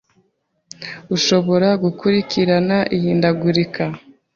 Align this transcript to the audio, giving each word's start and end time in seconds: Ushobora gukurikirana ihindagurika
Ushobora 1.15 1.69
gukurikirana 1.83 2.77
ihindagurika 2.95 3.83